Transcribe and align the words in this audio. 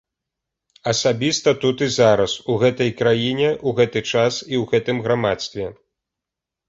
Асабіста 0.91 1.49
тут 1.65 1.83
і 1.87 1.89
зараз, 1.97 2.31
у 2.53 2.57
гэтай 2.65 2.91
краіне, 3.03 3.49
у 3.71 3.75
гэты 3.81 3.99
час 4.13 4.33
і 4.41 4.55
ў 4.63 4.67
гэтым 4.73 4.97
грамадстве. 5.09 5.65